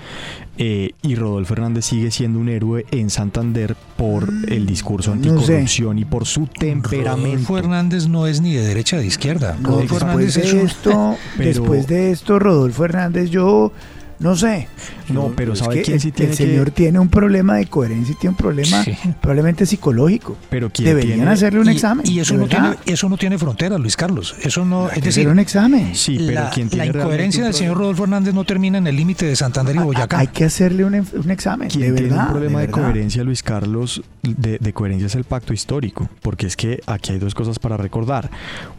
Eh, 0.58 0.92
y 1.02 1.16
Rodolfo 1.16 1.54
Hernández 1.54 1.86
sigue 1.86 2.12
siendo 2.12 2.40
un 2.40 2.48
héroe 2.48 2.86
en 2.92 3.10
Santander 3.10 3.76
por 3.98 4.32
mm, 4.32 4.46
el 4.50 4.68
discurso 4.68 5.12
anticorrupción 5.12 5.98
y 5.98 6.06
por 6.06 6.26
su 6.26 6.46
temperamento. 6.46 7.24
Rodolfo 7.24 7.58
Hernández 7.58 8.08
no 8.08 8.28
es 8.28 8.40
ni 8.40 8.54
de 8.54 8.62
derecha 8.62 8.98
ni 8.98 9.04
de 9.04 9.08
izquierda. 9.08 9.58
Rodolfo 9.62 9.98
Hernández 9.98 10.36
de 10.36 10.62
esto, 10.64 11.18
después 11.38 11.88
de 11.88 12.12
esto, 12.12 12.38
Rodolfo 12.38 12.86
Hernández, 12.86 13.32
yo 13.32 13.72
no 14.20 14.36
sé. 14.36 14.68
No, 15.10 15.34
pero 15.36 15.56
¿sabe 15.56 15.82
quién 15.82 16.00
sí 16.00 16.12
tiene 16.12 16.32
El 16.32 16.38
señor 16.38 16.72
tiene 16.72 17.00
un 17.00 17.10
problema 17.10 17.56
de 17.56 17.66
coherencia 17.66 18.14
y 18.14 18.16
tiene 18.16 18.32
un 18.32 18.38
problema 18.38 18.84
probablemente 19.22 19.66
psicológico. 19.66 20.38
Pero 20.50 20.70
¿quién 20.70 20.88
Deberían 20.88 21.28
hacerle 21.28 21.60
un 21.60 21.70
examen. 21.70 22.06
Y 22.10 22.20
eso 22.20 22.36
no, 22.36 22.48
tiene, 22.48 22.76
eso 22.86 23.10
no 23.10 23.18
tiene 23.18 23.38
frontera, 23.38 23.78
Luis 23.78 23.98
Carlos. 23.98 24.36
Eso 24.42 24.66
no, 24.66 24.90
es 24.90 25.04
decir, 25.04 25.28
un 25.28 25.40
examen. 25.40 25.96
Sí, 25.96 26.18
pero 26.20 26.44
la, 26.44 26.50
¿quién 26.50 26.70
tiene 26.70 26.86
la 26.86 27.00
incoherencia 27.00 27.44
del 27.44 27.54
señor 27.54 27.78
Rodolfo 27.78 28.04
Hernández 28.04 28.34
no 28.34 28.44
termina 28.44 28.78
en 28.78 28.88
el 28.88 28.96
límite 28.96 29.26
de 29.26 29.36
Santander 29.36 29.76
y 29.76 29.80
Boyacá. 29.80 30.20
Hay 30.20 30.28
que 30.28 30.46
hacerle 30.46 30.86
un, 30.86 30.96
un 30.96 31.32
examen. 31.32 31.70
¿Quién 31.70 31.96
tiene 31.96 32.14
un 32.14 32.28
problema 32.28 32.62
de, 32.62 32.70
coherencia, 32.70 33.24
Luis 33.24 33.44
Carlos, 33.44 34.02
de, 34.22 34.58
de 34.58 34.74
coherencia 34.74 35.08
es 35.08 35.16
el 35.16 35.24
pacto 35.24 35.54
histórico, 35.54 36.10
porque 36.22 36.48
es 36.48 36.56
que 36.56 36.82
aquí 36.86 37.14
hay 37.14 37.20
dos 37.20 37.36
cosas 37.36 37.60
para 37.60 37.78
recordar. 37.78 38.30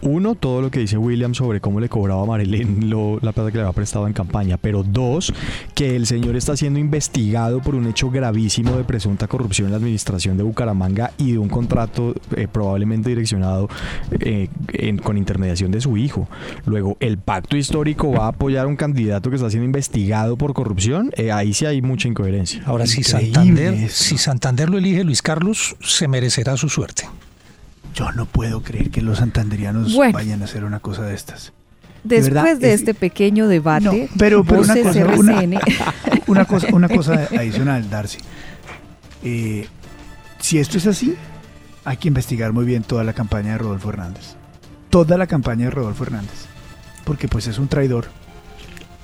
Uno, 0.03 0.35
todo 0.35 0.63
lo 0.63 0.71
que 0.71 0.81
dice 0.81 0.97
William 0.97 1.35
sobre 1.35 1.61
cómo 1.61 1.81
le 1.81 1.89
cobraba 1.89 2.23
a 2.23 2.27
Marilyn 2.27 2.91
la 3.23 3.33
plata 3.33 3.51
que 3.51 3.59
le 3.59 3.63
había 3.63 3.73
prestado 3.73 4.07
en 4.07 4.13
campaña, 4.13 4.57
pero 4.57 4.83
dos, 4.83 5.24
que 5.75 5.97
el 5.97 6.07
señor 6.07 6.37
está 6.37 6.57
siendo 6.57 6.79
investigado 6.79 7.61
por 7.61 7.75
un 7.75 7.87
hecho 7.87 8.11
gravísimo 8.11 8.77
de 8.77 8.85
presunta 8.85 9.27
corrupción 9.27 9.67
en 9.67 9.73
la 9.73 9.79
administración 9.79 10.37
de 10.37 10.43
Bucaramanga 10.43 11.13
y 11.19 11.33
de 11.33 11.39
un 11.39 11.49
contrato 11.49 12.15
eh, 12.37 12.49
probablemente 12.51 13.09
direccionado 13.09 13.69
eh, 14.21 14.49
con 15.03 15.19
intermediación 15.19 15.71
de 15.71 15.81
su 15.81 15.97
hijo. 15.97 16.29
Luego, 16.67 16.97
¿el 17.01 17.19
pacto 17.19 17.57
histórico 17.57 18.13
va 18.13 18.27
a 18.27 18.29
apoyar 18.29 18.65
a 18.65 18.69
un 18.69 18.77
candidato 18.77 19.31
que 19.31 19.37
está 19.37 19.51
siendo 19.51 19.67
investigado 19.67 20.37
por 20.37 20.55
corrupción? 20.55 21.11
Eh, 21.17 21.33
ahí 21.33 21.55
sí 21.55 21.67
hay 21.67 21.83
mucha 21.83 22.09
incoherencia. 22.09 22.63
Ahora, 22.67 22.87
si 22.87 23.03
Santander, 23.03 23.91
si 23.91 24.19
Santander 24.19 24.71
lo 24.71 24.79
elige 24.79 25.05
Luis 25.05 25.23
Carlos, 25.23 25.77
se 25.81 26.09
merecerá 26.09 26.57
su 26.57 26.69
suerte. 26.69 27.09
Yo 27.95 28.11
no 28.13 28.27
puedo 28.27 28.63
creer 28.63 28.91
que 28.91 29.03
los 29.03 29.19
santanderianos 29.19 29.97
vayan 30.13 30.43
a 30.43 30.47
hacer 30.47 30.65
una 30.65 30.81
cosa 30.81 31.03
de 31.03 31.15
estas. 31.15 31.53
Después 32.05 32.61
de, 32.61 32.75
este 32.75 32.93
pequeño 32.93 33.49
debate, 33.49 34.11
pero, 34.19 34.43
una, 36.27 36.45
cosa, 36.45 36.69
una, 36.73 36.89
cosa, 36.89 37.29
adicional, 37.39 37.89
Darcy. 37.89 38.19
Eh, 39.25 39.67
si 40.39 40.59
esto 40.59 40.77
es 40.77 40.87
así, 40.87 41.15
hay 41.85 41.97
que 41.97 42.09
investigar 42.09 42.53
muy 42.53 42.67
bien 42.67 42.83
toda 42.83 43.05
la 43.05 43.15
campaña 43.15 43.53
de 43.53 43.59
Rodolfo 43.59 43.89
Hernández. 43.89 44.37
Toda 44.91 45.17
la 45.17 45.27
campaña 45.27 45.65
de 45.65 45.71
Rodolfo 45.71 46.05
Hernández. 46.05 46.47
Porque 47.05 47.27
pues 47.27 47.47
es 47.47 47.59
un 47.59 47.69
traidor. 47.69 48.07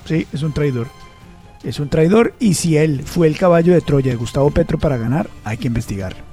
Sí, 0.05 0.27
es 0.31 0.43
un 0.43 0.53
traidor. 0.53 0.87
Es 1.63 1.79
un 1.79 1.89
traidor 1.89 2.35
y 2.39 2.53
si 2.53 2.77
él 2.77 3.01
fue 3.03 3.27
el 3.27 3.37
caballo 3.37 3.73
de 3.73 3.81
Troya 3.81 4.11
de 4.11 4.17
Gustavo 4.17 4.51
Petro 4.51 4.79
para 4.79 4.97
ganar, 4.97 5.29
hay 5.43 5.57
que 5.57 5.67
investigarlo. 5.67 6.30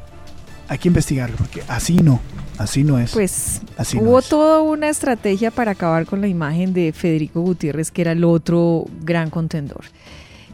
Hay 0.69 0.79
que 0.79 0.89
investigarlo 0.89 1.37
porque 1.37 1.63
así 1.69 1.97
no. 1.97 2.21
Así 2.59 2.83
no 2.83 2.99
es. 2.99 3.13
Pues 3.13 3.63
hubo 3.95 4.21
toda 4.21 4.61
una 4.63 4.89
estrategia 4.89 5.53
para 5.53 5.71
acabar 5.71 6.07
con 6.07 6.21
la 6.21 6.27
imagen 6.27 6.75
de 6.75 6.93
Federico 6.93 7.41
Gutiérrez, 7.41 7.93
que 7.93 8.03
era 8.03 8.13
el 8.13 8.25
otro 8.25 8.85
gran 9.03 9.31
contendor. 9.31 9.85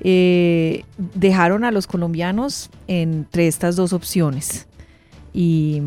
Eh, 0.01 0.85
dejaron 1.15 1.65
a 1.65 1.71
los 1.71 1.87
colombianos 1.87 2.69
entre 2.89 3.49
estas 3.49 3.75
dos 3.75 3.95
opciones. 3.95 4.67
Y, 5.33 5.83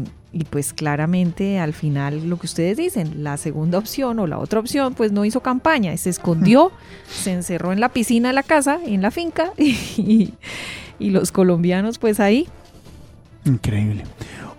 pues 0.49 0.73
claramente 0.73 1.57
al 1.57 1.73
final 1.73 2.29
lo 2.29 2.37
que 2.37 2.47
ustedes 2.47 2.77
dicen, 2.77 3.23
la 3.23 3.37
segunda 3.37 3.77
opción 3.77 4.19
o 4.19 4.27
la 4.27 4.39
otra 4.39 4.59
opción, 4.59 4.93
pues 4.93 5.11
no 5.11 5.23
hizo 5.23 5.41
campaña, 5.41 5.95
se 5.97 6.09
escondió, 6.09 6.71
se 7.09 7.31
encerró 7.31 7.71
en 7.71 7.79
la 7.79 7.89
piscina 7.89 8.29
de 8.29 8.33
la 8.33 8.43
casa, 8.43 8.79
en 8.85 9.01
la 9.01 9.09
finca, 9.09 9.53
y, 9.57 10.33
y 10.99 11.09
los 11.11 11.31
colombianos 11.31 11.97
pues 11.99 12.19
ahí. 12.19 12.47
Increíble. 13.47 14.03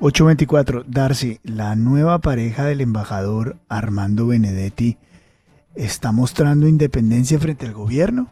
824, 0.01 0.85
Darcy, 0.87 1.41
la 1.43 1.77
nueva 1.77 2.21
pareja 2.21 2.65
del 2.65 2.81
embajador 2.81 3.57
Armando 3.69 4.27
Benedetti 4.27 4.97
está 5.75 6.11
mostrando 6.13 6.67
independencia 6.67 7.39
frente 7.39 7.67
al 7.67 7.75
gobierno. 7.75 8.31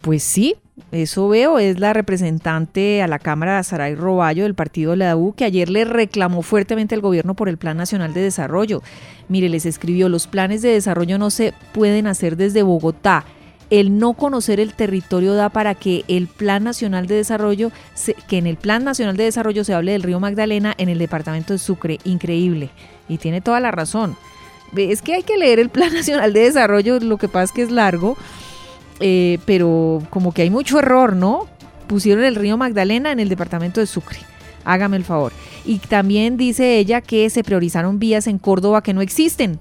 Pues 0.00 0.22
sí, 0.22 0.56
eso 0.90 1.28
veo, 1.28 1.58
es 1.58 1.78
la 1.78 1.92
representante 1.92 3.02
a 3.02 3.08
la 3.08 3.18
Cámara 3.18 3.62
Saray 3.62 3.94
Roballo 3.94 4.44
del 4.44 4.54
partido 4.54 4.96
La 4.96 5.16
U 5.16 5.32
que 5.32 5.44
ayer 5.44 5.68
le 5.68 5.84
reclamó 5.84 6.42
fuertemente 6.42 6.94
al 6.94 7.00
gobierno 7.00 7.34
por 7.34 7.48
el 7.48 7.58
Plan 7.58 7.76
Nacional 7.76 8.14
de 8.14 8.22
Desarrollo. 8.22 8.82
Mire, 9.28 9.48
les 9.48 9.66
escribió, 9.66 10.08
los 10.08 10.26
planes 10.26 10.62
de 10.62 10.70
desarrollo 10.70 11.18
no 11.18 11.30
se 11.30 11.54
pueden 11.72 12.06
hacer 12.06 12.36
desde 12.36 12.62
Bogotá 12.62 13.24
el 13.72 13.98
no 13.98 14.12
conocer 14.12 14.60
el 14.60 14.74
territorio 14.74 15.32
da 15.32 15.48
para 15.48 15.74
que 15.74 16.04
el 16.06 16.26
Plan 16.26 16.62
Nacional 16.62 17.06
de 17.06 17.14
Desarrollo, 17.14 17.72
que 18.28 18.36
en 18.36 18.46
el 18.46 18.58
Plan 18.58 18.84
Nacional 18.84 19.16
de 19.16 19.24
Desarrollo 19.24 19.64
se 19.64 19.72
hable 19.72 19.92
del 19.92 20.02
río 20.02 20.20
Magdalena 20.20 20.74
en 20.76 20.90
el 20.90 20.98
departamento 20.98 21.54
de 21.54 21.58
Sucre. 21.58 21.98
Increíble. 22.04 22.68
Y 23.08 23.16
tiene 23.16 23.40
toda 23.40 23.60
la 23.60 23.70
razón. 23.70 24.14
Es 24.76 25.00
que 25.00 25.14
hay 25.14 25.22
que 25.22 25.38
leer 25.38 25.58
el 25.58 25.70
Plan 25.70 25.90
Nacional 25.94 26.34
de 26.34 26.40
Desarrollo, 26.40 27.00
lo 27.00 27.16
que 27.16 27.28
pasa 27.28 27.44
es 27.44 27.52
que 27.52 27.62
es 27.62 27.70
largo, 27.70 28.18
eh, 29.00 29.38
pero 29.46 30.02
como 30.10 30.32
que 30.32 30.42
hay 30.42 30.50
mucho 30.50 30.78
error, 30.78 31.16
¿no? 31.16 31.46
Pusieron 31.86 32.24
el 32.24 32.34
río 32.34 32.58
Magdalena 32.58 33.10
en 33.10 33.20
el 33.20 33.30
departamento 33.30 33.80
de 33.80 33.86
Sucre. 33.86 34.18
Hágame 34.66 34.98
el 34.98 35.04
favor. 35.04 35.32
Y 35.64 35.78
también 35.78 36.36
dice 36.36 36.76
ella 36.76 37.00
que 37.00 37.30
se 37.30 37.42
priorizaron 37.42 37.98
vías 37.98 38.26
en 38.26 38.36
Córdoba 38.36 38.82
que 38.82 38.92
no 38.92 39.00
existen. 39.00 39.60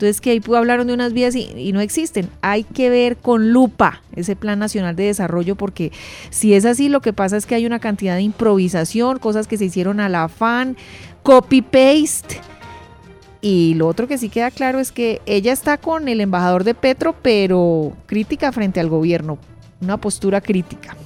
Entonces, 0.00 0.22
que 0.22 0.30
ahí 0.30 0.40
hablaron 0.56 0.86
de 0.86 0.94
unas 0.94 1.12
vías 1.12 1.36
y, 1.36 1.72
no 1.74 1.80
existen. 1.82 2.30
Hay 2.40 2.64
que 2.64 2.88
ver 2.88 3.18
con 3.18 3.52
lupa 3.52 4.00
ese 4.16 4.34
Plan 4.34 4.58
Nacional 4.58 4.96
de 4.96 5.04
Desarrollo, 5.04 5.56
porque 5.56 5.92
si 6.30 6.54
es 6.54 6.64
así, 6.64 6.88
lo 6.88 7.02
que 7.02 7.12
pasa 7.12 7.36
es 7.36 7.44
que 7.44 7.54
hay 7.54 7.66
una 7.66 7.80
cantidad 7.80 8.14
de 8.14 8.22
improvisación, 8.22 9.18
cosas 9.18 9.46
que 9.46 9.58
se 9.58 9.66
hicieron 9.66 10.00
al 10.00 10.14
afán, 10.14 10.78
copy-paste. 11.22 12.40
Y 13.42 13.74
lo 13.74 13.88
otro 13.88 14.08
que 14.08 14.16
sí 14.16 14.30
queda 14.30 14.50
claro 14.50 14.80
es 14.80 14.90
que 14.90 15.20
ella 15.26 15.52
está 15.52 15.76
con 15.76 16.08
el 16.08 16.22
embajador 16.22 16.64
de 16.64 16.72
Petro, 16.72 17.14
pero 17.20 17.94
crítica 18.06 18.52
frente 18.52 18.80
al 18.80 18.88
gobierno, 18.88 19.36
una 19.82 19.98
postura 19.98 20.40
crítica. 20.40 20.96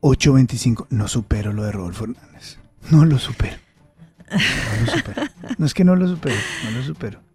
8.25, 0.00 0.86
no 0.88 1.06
supero 1.06 1.52
lo 1.52 1.64
de 1.64 1.72
Rodolfo 1.72 2.04
Hernández, 2.04 2.56
no 2.90 3.04
lo 3.04 3.18
supero. 3.18 3.58
No 4.30 4.86
lo 4.86 4.92
supero. 4.92 5.22
No 5.58 5.66
es 5.66 5.74
que 5.74 5.84
no 5.84 5.96
lo 5.96 6.08
supero, 6.08 6.36
no 6.64 6.70
lo 6.70 6.82
supero. 6.82 7.31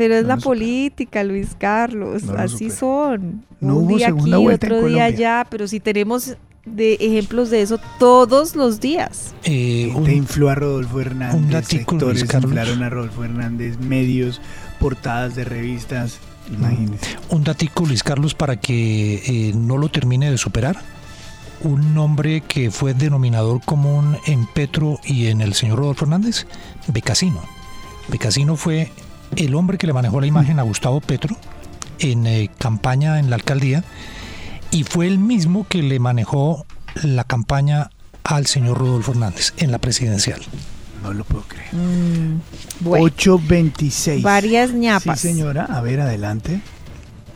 Pero 0.00 0.14
es 0.14 0.24
la 0.24 0.38
política, 0.38 1.22
Luis 1.24 1.50
Carlos. 1.58 2.22
Así 2.30 2.70
son. 2.70 3.44
No 3.60 3.76
Un 3.76 3.88
día 3.88 4.08
aquí, 4.08 4.32
otro 4.32 4.86
día 4.86 5.04
allá, 5.04 5.46
pero 5.50 5.68
si 5.68 5.78
tenemos 5.78 6.38
de 6.64 6.94
ejemplos 6.94 7.50
de 7.50 7.60
eso 7.60 7.78
todos 7.98 8.56
los 8.56 8.80
días. 8.80 9.34
Eh, 9.44 9.94
te 10.06 10.14
infló 10.14 10.48
a 10.48 10.54
Rodolfo 10.54 11.02
Hernández, 11.02 11.66
sectores 11.66 12.22
inflaron 12.22 12.82
a 12.82 12.88
Rodolfo 12.88 13.24
Hernández, 13.24 13.78
medios, 13.78 14.40
portadas 14.78 15.34
de 15.36 15.44
revistas. 15.44 16.18
Imagínese. 16.50 17.18
Un 17.28 17.44
datico, 17.44 17.84
Luis 17.84 18.02
Carlos, 18.02 18.34
para 18.34 18.56
que 18.56 19.16
eh, 19.26 19.52
no 19.54 19.76
lo 19.76 19.90
termine 19.90 20.30
de 20.30 20.38
superar. 20.38 20.80
Un 21.60 21.92
nombre 21.92 22.40
que 22.40 22.70
fue 22.70 22.94
denominador 22.94 23.60
común 23.66 24.16
en 24.24 24.46
Petro 24.46 24.98
y 25.04 25.26
en 25.26 25.42
el 25.42 25.52
señor 25.52 25.80
Rodolfo 25.80 26.06
Hernández, 26.06 26.46
Becasino. 26.86 27.42
Becasino 28.08 28.56
fue 28.56 28.90
el 29.36 29.54
hombre 29.54 29.78
que 29.78 29.86
le 29.86 29.92
manejó 29.92 30.20
la 30.20 30.26
imagen 30.26 30.58
a 30.58 30.62
Gustavo 30.62 31.00
Petro 31.00 31.36
en 31.98 32.26
eh, 32.26 32.50
campaña 32.58 33.18
en 33.18 33.30
la 33.30 33.36
alcaldía 33.36 33.84
y 34.70 34.84
fue 34.84 35.06
el 35.06 35.18
mismo 35.18 35.66
que 35.68 35.82
le 35.82 35.98
manejó 35.98 36.66
la 37.02 37.24
campaña 37.24 37.90
al 38.24 38.46
señor 38.46 38.78
Rodolfo 38.78 39.12
Hernández 39.12 39.52
en 39.58 39.72
la 39.72 39.78
presidencial. 39.78 40.40
No 41.02 41.12
lo 41.12 41.24
puedo 41.24 41.44
creer. 41.44 41.70
826. 42.84 44.20
Mm, 44.20 44.22
Varias 44.22 44.72
ñapas. 44.72 45.20
Sí, 45.20 45.28
señora. 45.28 45.64
A 45.64 45.80
ver, 45.80 46.00
adelante. 46.00 46.60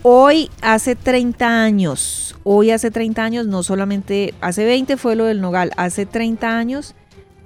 Hoy 0.03 0.51
hace 0.61 0.95
30 0.95 1.63
años, 1.63 2.35
hoy 2.43 2.69
hace 2.69 2.91
30 2.91 3.23
años, 3.23 3.47
no 3.47 3.63
solamente, 3.63 4.35
hace 4.39 4.63
20 4.63 4.97
fue 4.97 5.15
lo 5.15 5.25
del 5.25 5.41
Nogal, 5.41 5.71
hace 5.77 6.05
30 6.05 6.55
años 6.55 6.93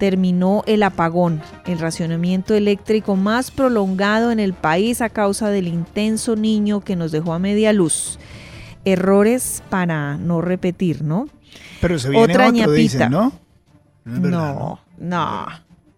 terminó 0.00 0.64
el 0.66 0.82
apagón, 0.82 1.42
el 1.66 1.78
racionamiento 1.78 2.54
eléctrico 2.54 3.16
más 3.16 3.50
prolongado 3.50 4.32
en 4.32 4.40
el 4.40 4.54
país 4.54 5.02
a 5.02 5.10
causa 5.10 5.50
del 5.50 5.68
intenso 5.68 6.36
niño 6.36 6.80
que 6.80 6.96
nos 6.96 7.12
dejó 7.12 7.34
a 7.34 7.38
media 7.38 7.74
luz. 7.74 8.18
Errores 8.86 9.62
para 9.68 10.16
no 10.16 10.40
repetir, 10.40 11.04
¿no? 11.04 11.28
Pero 11.82 11.98
se 11.98 12.08
viene 12.08 12.24
Otra 12.24 12.48
otro, 12.48 12.72
dicen, 12.72 13.10
¿no? 13.10 13.32
No, 14.06 14.80
no, 14.98 15.46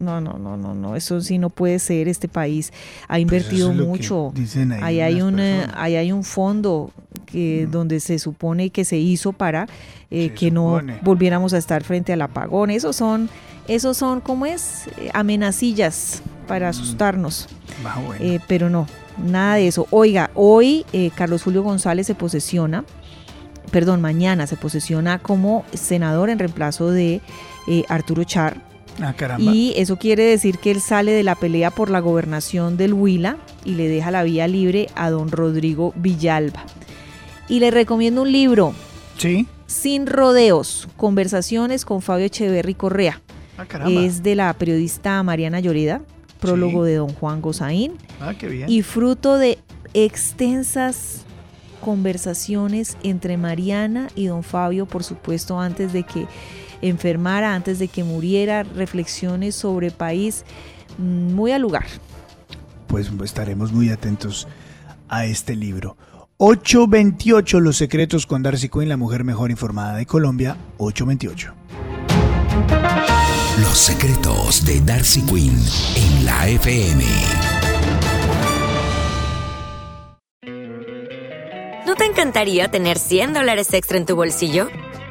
no, 0.00 0.20
no, 0.20 0.36
no, 0.36 0.56
no, 0.56 0.74
no, 0.74 0.96
eso 0.96 1.20
sí 1.20 1.38
no 1.38 1.48
puede 1.48 1.78
ser. 1.78 2.08
Este 2.08 2.26
país 2.26 2.72
ha 3.04 3.10
pues 3.10 3.22
invertido 3.22 3.72
mucho. 3.72 4.34
Ahí, 4.80 5.00
hay 5.00 5.22
un, 5.22 5.38
ahí 5.38 5.94
hay 5.94 6.10
un 6.10 6.24
fondo 6.24 6.90
que 7.32 7.66
donde 7.70 7.98
se 8.00 8.18
supone 8.18 8.70
que 8.70 8.84
se 8.84 8.98
hizo 8.98 9.32
para 9.32 9.66
eh, 10.10 10.30
que 10.30 10.50
no 10.50 10.80
volviéramos 11.02 11.54
a 11.54 11.58
estar 11.58 11.82
frente 11.82 12.12
al 12.12 12.22
apagón. 12.22 12.70
Esos 12.70 12.96
son 12.96 13.30
esos 13.68 13.96
son, 13.96 14.20
¿cómo 14.20 14.44
es? 14.44 14.88
Amenacillas 15.14 16.22
para 16.48 16.66
mm. 16.66 16.70
asustarnos. 16.70 17.48
Ah, 17.84 18.00
eh, 18.20 18.40
pero 18.46 18.68
no, 18.68 18.86
nada 19.24 19.54
de 19.54 19.68
eso. 19.68 19.86
Oiga, 19.90 20.30
hoy 20.34 20.84
eh, 20.92 21.10
Carlos 21.14 21.42
Julio 21.42 21.62
González 21.62 22.06
se 22.06 22.14
posesiona, 22.14 22.84
perdón, 23.70 24.00
mañana 24.00 24.46
se 24.46 24.56
posesiona 24.56 25.18
como 25.20 25.64
senador 25.72 26.28
en 26.28 26.38
reemplazo 26.38 26.90
de 26.90 27.20
Arturo 27.88 28.24
Char. 28.24 28.60
Ah, 29.00 29.14
caramba. 29.16 29.50
Y 29.50 29.72
eso 29.76 29.96
quiere 29.96 30.24
decir 30.24 30.58
que 30.58 30.70
él 30.70 30.80
sale 30.80 31.12
de 31.12 31.22
la 31.22 31.34
pelea 31.34 31.70
por 31.70 31.88
la 31.88 32.00
gobernación 32.00 32.76
del 32.76 32.92
Huila 32.92 33.38
y 33.64 33.74
le 33.74 33.88
deja 33.88 34.10
la 34.10 34.22
vía 34.22 34.46
libre 34.48 34.88
a 34.94 35.08
don 35.08 35.30
Rodrigo 35.30 35.94
Villalba. 35.96 36.64
Y 37.48 37.60
le 37.60 37.70
recomiendo 37.70 38.22
un 38.22 38.32
libro. 38.32 38.74
Sí. 39.18 39.46
Sin 39.66 40.06
rodeos, 40.06 40.88
conversaciones 40.96 41.84
con 41.84 42.02
Fabio 42.02 42.26
Echeverry 42.26 42.74
Correa. 42.74 43.20
Ah, 43.58 43.66
es 43.88 44.22
de 44.22 44.34
la 44.34 44.52
periodista 44.54 45.22
Mariana 45.22 45.60
Lloreda, 45.60 46.02
prólogo 46.40 46.84
de 46.84 46.96
don 46.96 47.12
Juan 47.12 47.40
Gozaín. 47.40 47.92
Ah, 48.20 48.34
qué 48.38 48.48
bien. 48.48 48.68
Y 48.68 48.82
fruto 48.82 49.38
de 49.38 49.58
extensas 49.94 51.24
conversaciones 51.82 52.96
entre 53.02 53.36
Mariana 53.36 54.08
y 54.14 54.26
don 54.26 54.42
Fabio, 54.42 54.86
por 54.86 55.04
supuesto, 55.04 55.60
antes 55.60 55.92
de 55.92 56.04
que 56.04 56.26
enfermara, 56.80 57.54
antes 57.54 57.78
de 57.78 57.88
que 57.88 58.04
muriera, 58.04 58.62
reflexiones 58.62 59.54
sobre 59.54 59.90
país 59.90 60.44
mm, 60.98 61.34
muy 61.34 61.52
al 61.52 61.62
lugar. 61.62 61.86
Pues 62.86 63.10
estaremos 63.24 63.72
muy 63.72 63.90
atentos 63.90 64.48
a 65.08 65.26
este 65.26 65.56
libro. 65.56 65.96
828 66.44 67.60
Los 67.60 67.76
secretos 67.76 68.26
con 68.26 68.42
Darcy 68.42 68.68
Quinn, 68.68 68.88
la 68.88 68.96
mujer 68.96 69.22
mejor 69.22 69.52
informada 69.52 69.94
de 69.94 70.06
Colombia. 70.06 70.56
828. 70.78 71.54
Los 73.60 73.78
secretos 73.78 74.64
de 74.64 74.80
Darcy 74.80 75.22
Quinn 75.22 75.56
en 75.94 76.24
la 76.24 76.48
FM. 76.48 77.04
¿No 81.86 81.94
te 81.94 82.06
encantaría 82.06 82.68
tener 82.68 82.98
100 82.98 83.34
dólares 83.34 83.72
extra 83.72 83.96
en 83.98 84.06
tu 84.06 84.16
bolsillo? 84.16 84.66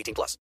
18 0.00 0.14
plus. 0.14 0.36